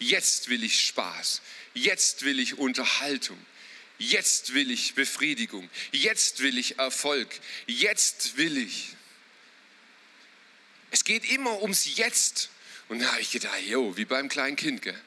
[0.00, 1.42] Jetzt will ich Spaß.
[1.74, 3.38] Jetzt will ich Unterhaltung.
[3.98, 5.70] Jetzt will ich Befriedigung.
[5.92, 7.28] Jetzt will ich Erfolg.
[7.68, 8.96] Jetzt will ich.
[10.90, 12.50] Es geht immer ums Jetzt.
[12.88, 15.00] Und da habe ich gedacht, jo, wie beim kleinen Kind, gell?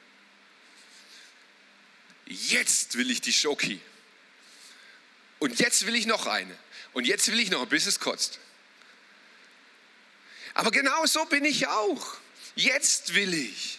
[2.26, 3.80] Jetzt will ich die Schoki.
[5.38, 6.56] Und jetzt will ich noch eine.
[6.92, 8.38] Und jetzt will ich noch, bis es kotzt.
[10.54, 12.16] Aber genau so bin ich auch.
[12.54, 13.78] Jetzt will ich.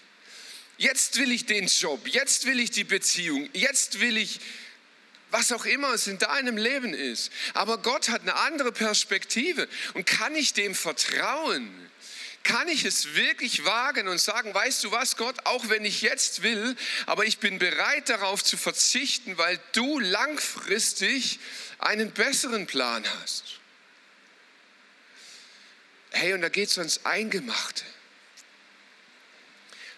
[0.78, 2.08] Jetzt will ich den Job.
[2.08, 3.50] Jetzt will ich die Beziehung.
[3.54, 4.40] Jetzt will ich,
[5.32, 7.32] was auch immer es in deinem Leben ist.
[7.56, 9.68] Aber Gott hat eine andere Perspektive.
[9.96, 11.92] Und kann ich dem vertrauen?
[12.44, 16.44] Kann ich es wirklich wagen und sagen, weißt du was, Gott, auch wenn ich jetzt
[16.44, 21.40] will, aber ich bin bereit darauf zu verzichten, weil du langfristig
[21.80, 23.60] einen besseren Plan hast.
[26.12, 27.84] Hey, und da geht es ans Eingemachte.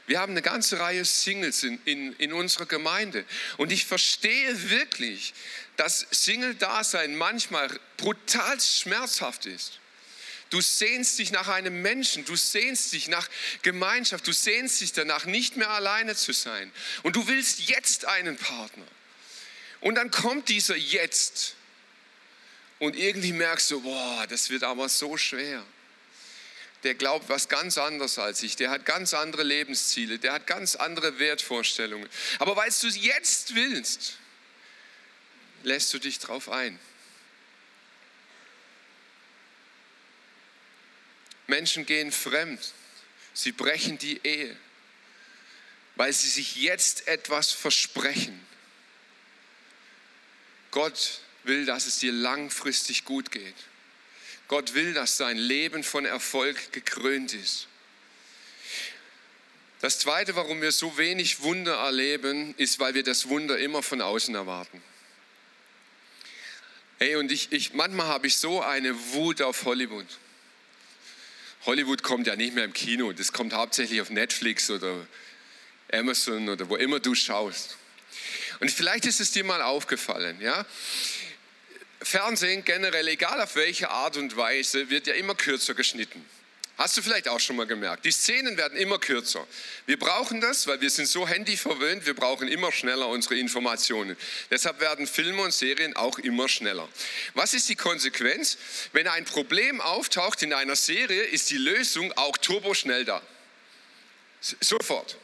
[0.09, 3.23] Wir haben eine ganze Reihe Singles in, in, in unserer Gemeinde.
[3.57, 5.35] Und ich verstehe wirklich,
[5.77, 9.79] dass Single-Dasein manchmal brutal schmerzhaft ist.
[10.49, 13.29] Du sehnst dich nach einem Menschen, du sehnst dich nach
[13.61, 16.71] Gemeinschaft, du sehnst dich danach, nicht mehr alleine zu sein.
[17.03, 18.87] Und du willst jetzt einen Partner.
[19.81, 21.55] Und dann kommt dieser Jetzt.
[22.79, 25.63] Und irgendwie merkst du, boah, das wird aber so schwer
[26.83, 30.75] der glaubt was ganz anderes als ich, der hat ganz andere Lebensziele, der hat ganz
[30.75, 32.07] andere Wertvorstellungen.
[32.39, 34.17] Aber weil du es jetzt willst,
[35.63, 36.79] lässt du dich drauf ein.
[41.49, 42.73] Menschen gehen fremd,
[43.33, 44.55] sie brechen die Ehe,
[45.95, 48.39] weil sie sich jetzt etwas versprechen.
[50.71, 53.55] Gott will, dass es dir langfristig gut geht.
[54.47, 57.67] Gott will, dass sein Leben von Erfolg gekrönt ist.
[59.81, 64.01] Das Zweite, warum wir so wenig Wunder erleben, ist, weil wir das Wunder immer von
[64.01, 64.81] außen erwarten.
[66.97, 70.05] Hey, und ich, ich, manchmal habe ich so eine Wut auf Hollywood.
[71.65, 75.05] Hollywood kommt ja nicht mehr im Kino, das kommt hauptsächlich auf Netflix oder
[75.91, 77.77] Amazon oder wo immer du schaust.
[78.59, 80.65] Und vielleicht ist es dir mal aufgefallen, ja?
[82.01, 86.25] Fernsehen generell, egal auf welche Art und Weise, wird ja immer kürzer geschnitten.
[86.79, 88.05] Hast du vielleicht auch schon mal gemerkt.
[88.05, 89.45] Die Szenen werden immer kürzer.
[89.85, 94.15] Wir brauchen das, weil wir sind so handyverwöhnt, wir brauchen immer schneller unsere Informationen.
[94.49, 96.87] Deshalb werden Filme und Serien auch immer schneller.
[97.33, 98.57] Was ist die Konsequenz?
[98.93, 103.21] Wenn ein Problem auftaucht in einer Serie, ist die Lösung auch turboschnell da.
[104.39, 105.17] Sofort.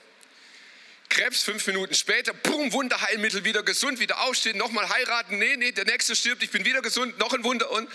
[1.08, 5.86] Krebs fünf Minuten später, boom, Wunderheilmittel, wieder gesund, wieder aufstehen, nochmal heiraten, nee, nee, der
[5.86, 7.90] nächste stirbt, ich bin wieder gesund, noch ein Wunder und,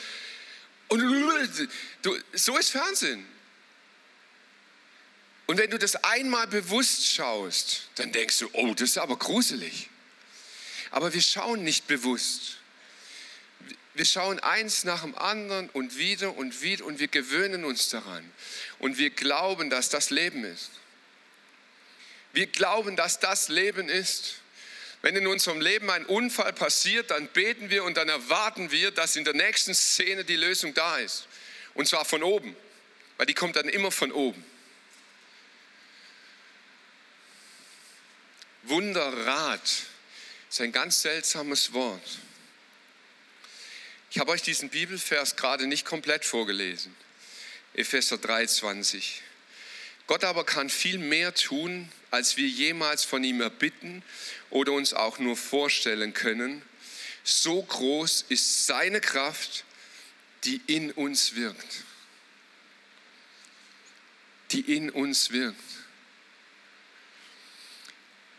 [0.88, 1.00] und
[2.00, 3.26] du, so ist Fernsehen.
[5.50, 9.90] Und wenn du das einmal bewusst schaust, dann denkst du, oh, das ist aber gruselig.
[10.92, 12.58] Aber wir schauen nicht bewusst.
[13.94, 18.30] Wir schauen eins nach dem anderen und wieder und wieder und wir gewöhnen uns daran.
[18.78, 20.70] Und wir glauben, dass das Leben ist.
[22.32, 24.36] Wir glauben, dass das Leben ist.
[25.02, 29.16] Wenn in unserem Leben ein Unfall passiert, dann beten wir und dann erwarten wir, dass
[29.16, 31.26] in der nächsten Szene die Lösung da ist.
[31.74, 32.54] Und zwar von oben,
[33.16, 34.44] weil die kommt dann immer von oben.
[38.64, 39.84] Wunderrat
[40.48, 42.18] ist ein ganz seltsames Wort.
[44.10, 46.94] Ich habe euch diesen Bibelvers gerade nicht komplett vorgelesen.
[47.74, 49.02] Epheser 3,20.
[50.06, 54.02] Gott aber kann viel mehr tun, als wir jemals von ihm erbitten
[54.50, 56.62] oder uns auch nur vorstellen können.
[57.22, 59.64] So groß ist seine Kraft,
[60.44, 61.84] die in uns wirkt.
[64.50, 65.79] Die in uns wirkt.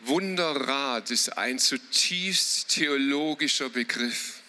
[0.04, 4.40] Wunderrat ist ein zutiefst theologischer Begriff.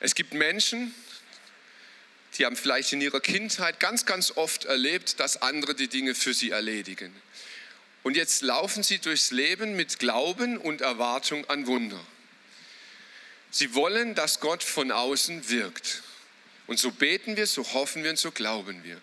[0.00, 0.92] Es gibt Menschen,
[2.36, 6.34] die haben vielleicht in ihrer Kindheit ganz, ganz oft erlebt, dass andere die Dinge für
[6.34, 7.14] sie erledigen.
[8.02, 12.04] Und jetzt laufen sie durchs Leben mit Glauben und Erwartung an Wunder.
[13.50, 16.02] Sie wollen, dass Gott von außen wirkt.
[16.66, 19.00] Und so beten wir, so hoffen wir und so glauben wir.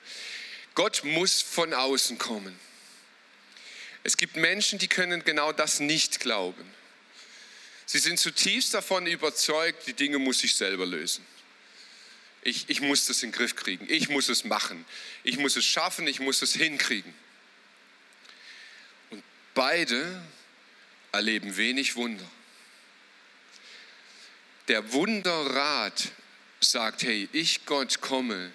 [0.76, 2.60] Gott muss von außen kommen.
[4.04, 6.64] Es gibt Menschen, die können genau das nicht glauben.
[7.86, 11.26] Sie sind zutiefst davon überzeugt, die Dinge muss ich selber lösen.
[12.44, 13.86] Ich, ich muss das in den Griff kriegen.
[13.90, 14.86] Ich muss es machen.
[15.24, 16.08] Ich muss es schaffen.
[16.08, 17.14] Ich muss es hinkriegen.
[19.12, 19.24] Und
[19.54, 20.24] beide
[21.12, 22.26] erleben wenig Wunder.
[24.68, 26.12] Der Wunderrat
[26.60, 28.52] sagt, hey, ich Gott komme,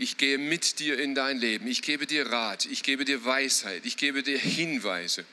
[0.00, 3.84] ich gehe mit dir in dein Leben, ich gebe dir Rat, ich gebe dir Weisheit,
[3.84, 5.26] ich gebe dir Hinweise.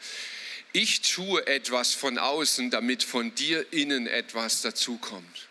[0.74, 5.48] Ich tue etwas von außen, damit von dir innen etwas dazukommt.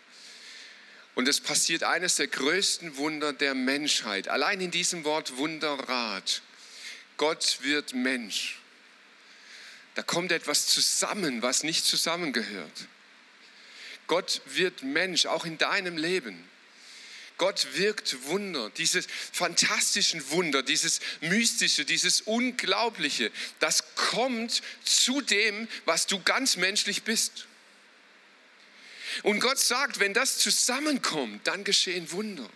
[1.15, 4.27] Und es passiert eines der größten Wunder der Menschheit.
[4.27, 6.43] Allein in diesem Wort Wunderrat.
[7.17, 8.59] Gott wird Mensch.
[9.95, 12.87] Da kommt etwas zusammen, was nicht zusammengehört.
[14.05, 16.47] Gott wird Mensch, auch in deinem Leben.
[17.37, 26.07] Gott wirkt Wunder, dieses fantastischen Wunder, dieses mystische, dieses unglaubliche, das kommt zu dem, was
[26.07, 27.45] du ganz menschlich bist.
[29.23, 32.49] Und Gott sagt, wenn das zusammenkommt, dann geschehen Wunder.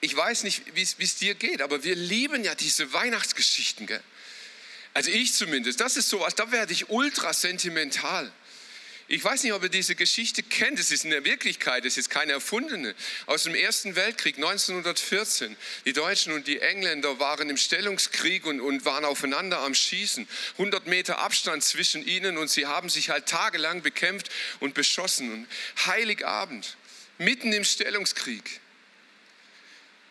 [0.00, 3.86] Ich weiß nicht, wie es dir geht, aber wir lieben ja diese Weihnachtsgeschichten.
[3.86, 4.02] Gell?
[4.94, 5.80] Also ich zumindest.
[5.80, 8.32] Das ist sowas, da werde ich ultra sentimental.
[9.08, 10.80] Ich weiß nicht, ob ihr diese Geschichte kennt.
[10.80, 12.92] Es ist eine Wirklichkeit, es ist keine erfundene.
[13.26, 15.56] Aus dem Ersten Weltkrieg 1914.
[15.84, 20.26] Die Deutschen und die Engländer waren im Stellungskrieg und, und waren aufeinander am Schießen.
[20.52, 24.28] 100 Meter Abstand zwischen ihnen und sie haben sich halt tagelang bekämpft
[24.58, 25.32] und beschossen.
[25.32, 26.76] Und Heiligabend,
[27.18, 28.60] mitten im Stellungskrieg.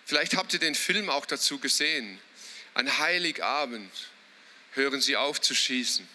[0.06, 2.18] Vielleicht habt ihr den Film auch dazu gesehen.
[2.76, 3.92] An Heiligabend
[4.72, 6.08] hören sie auf zu schießen.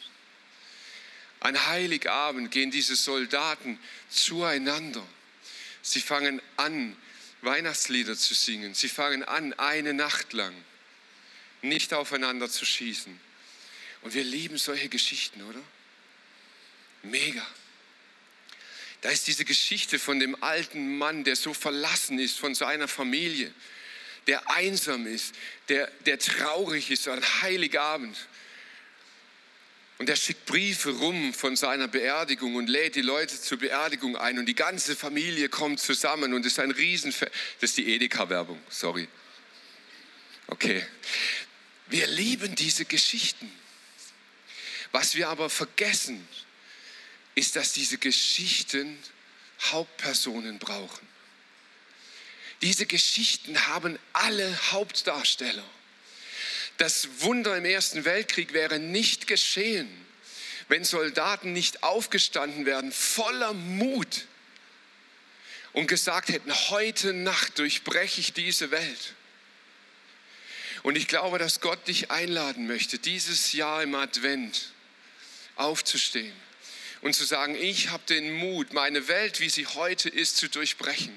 [1.40, 3.78] An Heiligabend gehen diese Soldaten
[4.10, 5.06] zueinander.
[5.82, 6.96] Sie fangen an,
[7.42, 8.74] Weihnachtslieder zu singen.
[8.74, 10.54] Sie fangen an, eine Nacht lang
[11.62, 13.18] nicht aufeinander zu schießen.
[14.02, 15.60] Und wir lieben solche Geschichten, oder?
[17.02, 17.46] Mega.
[19.00, 23.52] Da ist diese Geschichte von dem alten Mann, der so verlassen ist von seiner Familie,
[24.26, 25.34] der einsam ist,
[25.68, 28.16] der, der traurig ist an Heiligabend.
[30.00, 34.38] Und er schickt Briefe rum von seiner Beerdigung und lädt die Leute zur Beerdigung ein
[34.38, 37.14] und die ganze Familie kommt zusammen und ist ein Riesen.
[37.20, 37.30] Das
[37.60, 39.06] ist die Edeka-Werbung, sorry.
[40.46, 40.82] Okay.
[41.88, 43.52] Wir lieben diese Geschichten.
[44.90, 46.26] Was wir aber vergessen,
[47.34, 48.98] ist, dass diese Geschichten
[49.64, 51.06] Hauptpersonen brauchen.
[52.62, 55.68] Diese Geschichten haben alle Hauptdarsteller.
[56.80, 59.86] Das Wunder im Ersten Weltkrieg wäre nicht geschehen,
[60.68, 64.26] wenn Soldaten nicht aufgestanden wären, voller Mut
[65.74, 69.14] und gesagt hätten, heute Nacht durchbreche ich diese Welt.
[70.82, 74.72] Und ich glaube, dass Gott dich einladen möchte, dieses Jahr im Advent
[75.56, 76.32] aufzustehen
[77.02, 81.12] und zu sagen, ich habe den Mut, meine Welt, wie sie heute ist, zu durchbrechen.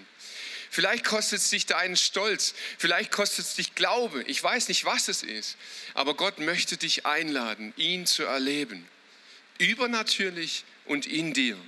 [0.73, 4.23] Vielleicht kostet es dich deinen Stolz, vielleicht kostet es dich Glaube.
[4.23, 5.55] Ich weiß nicht, was es ist,
[5.93, 8.89] aber Gott möchte dich einladen, ihn zu erleben.
[9.59, 11.59] Übernatürlich und in dir.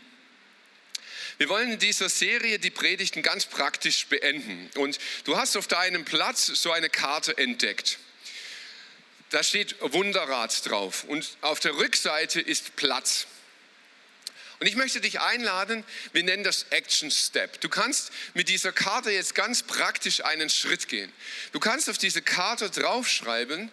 [1.38, 4.72] Wir wollen in dieser Serie die Predigten ganz praktisch beenden.
[4.74, 8.00] Und du hast auf deinem Platz so eine Karte entdeckt.
[9.30, 13.28] Da steht Wunderrad drauf und auf der Rückseite ist Platz.
[14.60, 15.84] Und ich möchte dich einladen,
[16.14, 17.60] wir nennen das Action Step.
[17.62, 21.12] Du kannst mit dieser Karte jetzt ganz praktisch einen Schritt gehen.
[21.52, 23.72] Du kannst auf diese Karte draufschreiben,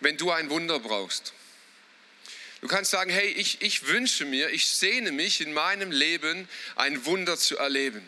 [0.00, 1.34] wenn du ein Wunder brauchst.
[2.62, 7.04] Du kannst sagen, hey, ich, ich wünsche mir, ich sehne mich in meinem Leben, ein
[7.04, 8.02] Wunder zu erleben.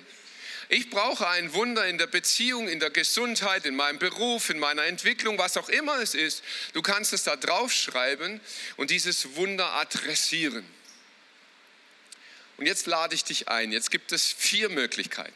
[0.69, 4.85] Ich brauche ein Wunder in der Beziehung, in der Gesundheit, in meinem Beruf, in meiner
[4.85, 6.43] Entwicklung, was auch immer es ist.
[6.73, 8.41] Du kannst es da draufschreiben
[8.77, 10.65] und dieses Wunder adressieren.
[12.57, 13.73] Und jetzt lade ich dich ein.
[13.73, 15.35] Jetzt gibt es vier Möglichkeiten.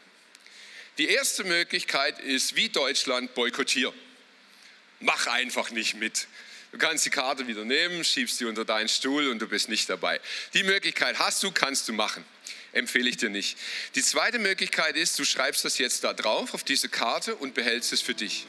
[0.97, 3.93] Die erste Möglichkeit ist, wie Deutschland, boykottier.
[4.99, 6.27] Mach einfach nicht mit.
[6.71, 9.89] Du kannst die Karte wieder nehmen, schiebst sie unter deinen Stuhl und du bist nicht
[9.89, 10.19] dabei.
[10.53, 12.23] Die Möglichkeit hast du, kannst du machen.
[12.73, 13.57] Empfehle ich dir nicht.
[13.95, 17.91] Die zweite Möglichkeit ist, du schreibst das jetzt da drauf auf diese Karte und behältst
[17.93, 18.45] es für dich.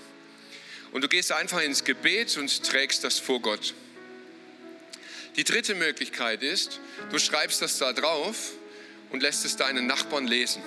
[0.92, 3.74] Und du gehst einfach ins Gebet und trägst das vor Gott.
[5.36, 8.52] Die dritte Möglichkeit ist, du schreibst das da drauf
[9.10, 10.62] und lässt es deinen Nachbarn lesen.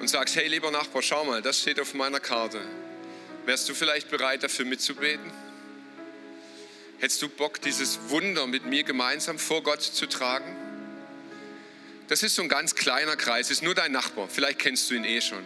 [0.00, 2.60] Und sagst, hey lieber Nachbar, schau mal, das steht auf meiner Karte.
[3.44, 5.32] Wärst du vielleicht bereit dafür mitzubeten?
[6.98, 10.56] Hättest du Bock, dieses Wunder mit mir gemeinsam vor Gott zu tragen?
[12.08, 14.28] Das ist so ein ganz kleiner Kreis, ist nur dein Nachbar.
[14.28, 15.44] Vielleicht kennst du ihn eh schon.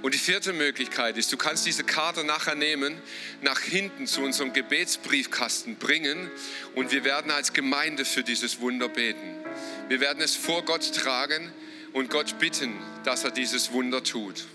[0.00, 3.00] Und die vierte Möglichkeit ist, du kannst diese Karte nachher nehmen,
[3.42, 6.30] nach hinten zu unserem Gebetsbriefkasten bringen
[6.74, 9.37] und wir werden als Gemeinde für dieses Wunder beten.
[9.88, 11.52] Wir werden es vor Gott tragen
[11.92, 14.46] und Gott bitten, dass er dieses Wunder tut.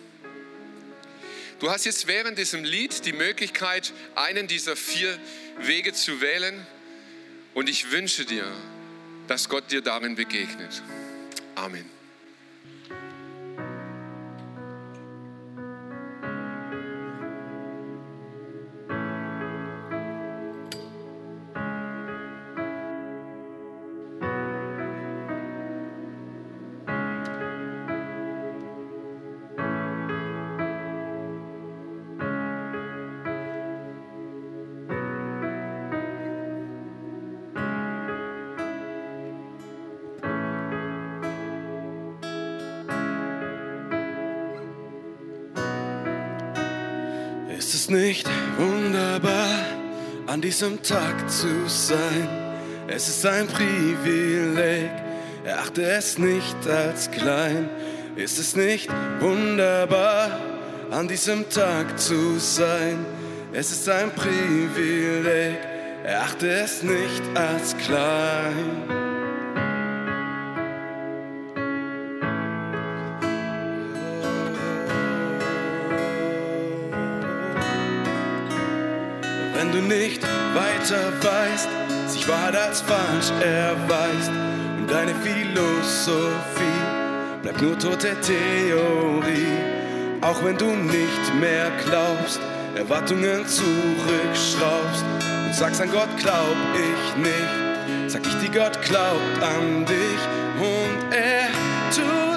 [1.59, 5.17] Du hast jetzt während diesem Lied die Möglichkeit, einen dieser vier
[5.59, 6.65] Wege zu wählen
[7.53, 8.51] und ich wünsche dir,
[9.27, 10.81] dass Gott dir darin begegnet.
[11.55, 12.02] Amen.
[47.93, 48.27] Nicht
[48.57, 49.65] wunderbar,
[50.25, 52.27] an diesem Tag zu sein?
[52.87, 54.89] Es ist ein Privileg,
[55.45, 57.69] erachte es nicht als klein.
[58.15, 58.89] Ist es nicht
[59.19, 60.39] wunderbar,
[60.91, 63.05] an diesem Tag zu sein?
[63.53, 65.59] Es ist ein Privileg,
[66.03, 69.02] erachte es nicht als klein.
[79.87, 80.23] Nicht
[80.53, 81.69] weiter weißt,
[82.07, 84.31] sich wahr als falsch erweist.
[84.77, 86.81] Und deine Philosophie
[87.41, 89.57] bleibt nur tote Theorie,
[90.21, 92.39] auch wenn du nicht mehr glaubst,
[92.75, 95.05] Erwartungen zurückschraubst
[95.45, 100.21] und sagst an Gott glaub ich nicht, sag ich dir Gott glaubt an dich
[100.59, 101.49] und er
[101.91, 102.32] tut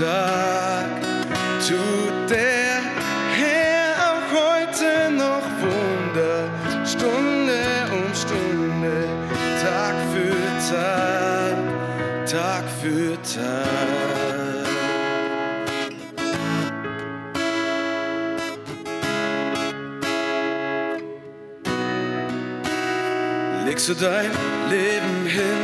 [0.00, 0.86] Tag,
[1.68, 2.80] tut der
[3.36, 6.48] Herr auch heute noch Wunder,
[6.86, 7.60] Stunde
[7.92, 9.04] um Stunde,
[9.62, 10.40] Tag für
[10.74, 11.56] Tag,
[12.24, 14.66] Tag für Tag.
[23.66, 24.30] Legst du dein
[24.70, 25.60] Leben hin,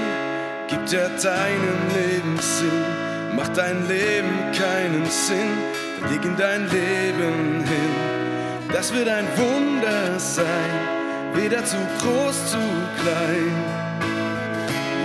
[0.68, 3.06] gibt er deinem Leben Sinn,
[3.47, 5.59] macht dein Leben keinen Sinn,
[6.01, 7.94] dann leg in dein Leben hin.
[8.72, 10.70] Das wird ein Wunder sein,
[11.34, 12.59] weder zu groß, zu
[13.01, 13.55] klein.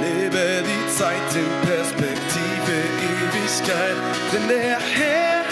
[0.02, 2.76] Lebe die Zeit in Perspektive,
[3.12, 3.98] Ewigkeit,
[4.34, 5.44] denn der Herr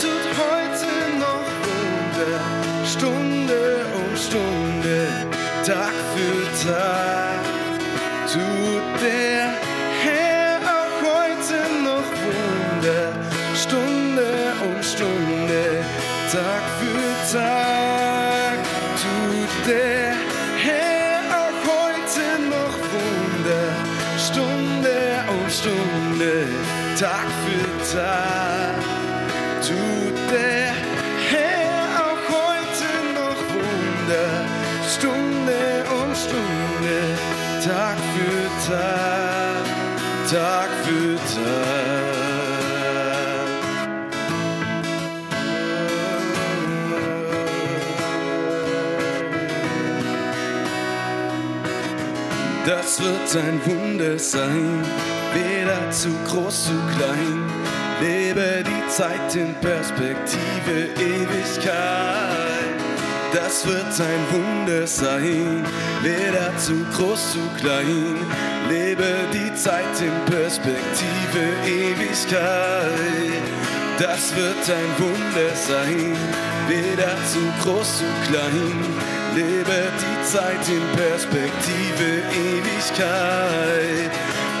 [0.00, 2.40] tut heute noch Wunder,
[2.84, 5.06] Stunde um Stunde,
[5.64, 7.42] Tag für Tag,
[8.32, 9.51] tut der
[53.36, 54.82] ein Wunder sein,
[55.32, 57.44] weder zu groß, zu klein.
[58.00, 61.72] Lebe die Zeit in Perspektive, Ewigkeit.
[63.32, 65.64] Das wird ein Wunder sein,
[66.02, 68.16] weder zu groß, zu klein.
[68.68, 72.92] Lebe die Zeit in Perspektive, Ewigkeit.
[73.98, 76.16] Das wird ein Wunder sein,
[76.68, 79.21] weder zu groß, zu klein.
[79.34, 84.10] Lebe die Zeit in Perspektive, Ewigkeit.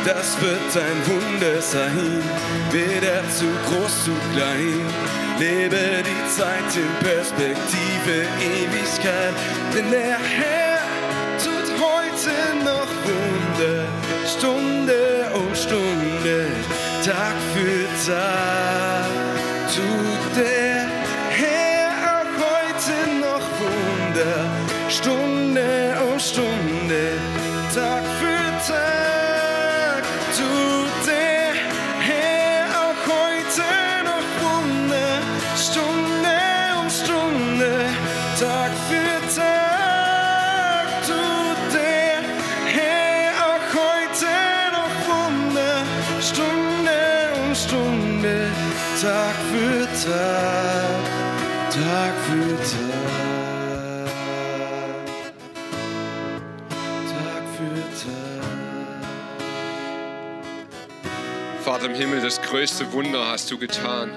[0.04, 2.22] Das wird ein Wunder sein,
[2.70, 4.86] weder zu groß, zu klein.
[5.38, 9.34] Lebe die Zeit in Perspektive, Ewigkeit.
[9.74, 10.80] Denn der Herr
[11.38, 13.86] tut heute noch Wunder,
[14.26, 16.46] Stunde um Stunde,
[17.04, 18.51] Tag für Tag.
[62.22, 64.12] Das größte Wunder hast du getan.